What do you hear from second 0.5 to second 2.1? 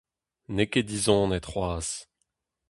N'eo ket dizonet c'hoazh.